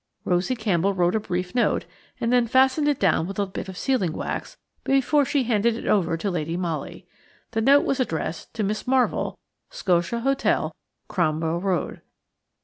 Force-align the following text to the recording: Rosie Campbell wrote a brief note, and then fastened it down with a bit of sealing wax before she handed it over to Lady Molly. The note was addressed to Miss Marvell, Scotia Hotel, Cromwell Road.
Rosie 0.25 0.55
Campbell 0.55 0.95
wrote 0.95 1.13
a 1.13 1.19
brief 1.19 1.53
note, 1.53 1.85
and 2.19 2.33
then 2.33 2.47
fastened 2.47 2.87
it 2.87 2.99
down 2.99 3.27
with 3.27 3.37
a 3.37 3.45
bit 3.45 3.69
of 3.69 3.77
sealing 3.77 4.13
wax 4.13 4.57
before 4.83 5.23
she 5.25 5.43
handed 5.43 5.75
it 5.77 5.85
over 5.85 6.17
to 6.17 6.31
Lady 6.31 6.57
Molly. 6.57 7.05
The 7.51 7.61
note 7.61 7.85
was 7.85 7.99
addressed 7.99 8.51
to 8.55 8.63
Miss 8.63 8.87
Marvell, 8.87 9.37
Scotia 9.69 10.21
Hotel, 10.21 10.75
Cromwell 11.07 11.59
Road. 11.59 12.01